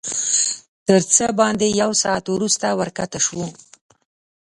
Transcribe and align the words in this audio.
تر 0.87 1.01
څه 1.15 1.25
باندې 1.39 1.67
یو 1.81 1.91
ساعت 2.03 2.25
وروسته 2.29 2.65
ورښکته 2.79 3.19
شوو. 3.25 3.47